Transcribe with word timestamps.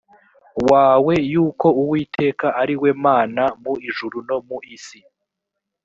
wawe 0.69 1.13
yuko 1.33 1.67
uwiteka 1.81 2.47
ari 2.61 2.75
we 2.81 2.89
mana 3.05 3.43
mu 3.61 3.73
ijuru 3.89 4.17
no 4.27 4.37
mu 4.47 4.57
isi 4.75 4.99